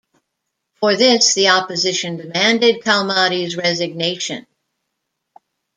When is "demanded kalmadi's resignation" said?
2.17-4.47